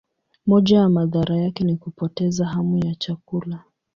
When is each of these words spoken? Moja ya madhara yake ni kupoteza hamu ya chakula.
Moja 0.45 0.77
ya 0.77 0.89
madhara 0.89 1.35
yake 1.37 1.63
ni 1.63 1.77
kupoteza 1.77 2.45
hamu 2.45 2.85
ya 2.85 2.95
chakula. 2.95 3.63